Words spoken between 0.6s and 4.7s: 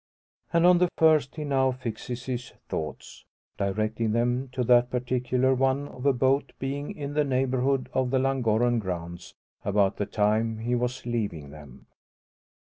on the first he now fixes his thoughts, directing them to